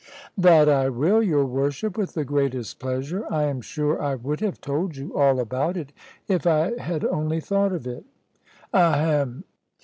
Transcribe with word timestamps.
"That 0.35 0.67
I 0.67 0.89
will, 0.89 1.21
your 1.21 1.45
worship, 1.45 1.95
with 1.95 2.15
the 2.15 2.25
greatest 2.25 2.79
pleasure. 2.79 3.23
I 3.31 3.43
am 3.43 3.61
sure 3.61 4.01
I 4.01 4.15
would 4.15 4.39
have 4.39 4.59
told 4.59 4.97
you 4.97 5.15
all 5.15 5.39
about 5.39 5.77
it, 5.77 5.91
if 6.27 6.47
I 6.47 6.71
had 6.81 7.05
only 7.05 7.39
thought 7.39 7.71
of 7.71 7.85
it." 7.85 8.03
"Ahem!" 8.73 9.43